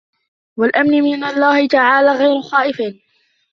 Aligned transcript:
وَالْآمِنُ 0.57 1.01
مِنْ 1.03 1.23
اللَّهِ 1.23 1.67
تَعَالَى 1.67 2.11
غَيْرُ 2.11 2.41
خَائِفٍ 2.41 2.81